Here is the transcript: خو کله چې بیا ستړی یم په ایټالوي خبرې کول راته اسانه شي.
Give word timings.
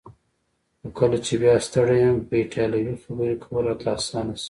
خو 0.79 0.87
کله 0.99 1.17
چې 1.25 1.33
بیا 1.41 1.55
ستړی 1.67 1.97
یم 2.03 2.17
په 2.27 2.33
ایټالوي 2.41 2.93
خبرې 3.03 3.35
کول 3.43 3.63
راته 3.69 3.89
اسانه 3.97 4.33
شي. 4.37 4.39